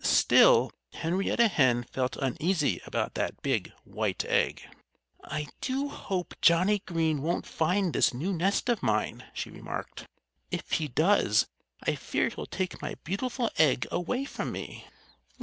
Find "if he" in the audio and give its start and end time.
10.49-10.87